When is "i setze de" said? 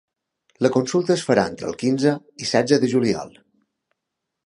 2.47-2.93